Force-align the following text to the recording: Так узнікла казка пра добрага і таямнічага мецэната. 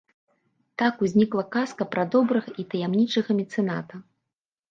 Так 0.81 1.01
узнікла 1.07 1.43
казка 1.57 1.85
пра 1.95 2.05
добрага 2.15 2.55
і 2.63 2.67
таямнічага 2.71 3.31
мецэната. 3.41 3.95